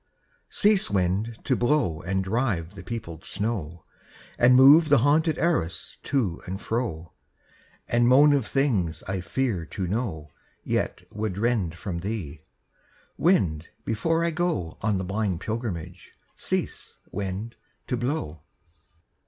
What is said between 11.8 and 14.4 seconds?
thee, Wind, before I